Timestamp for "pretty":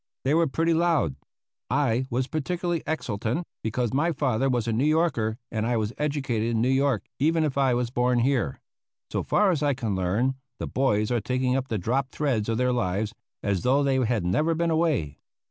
0.47-0.73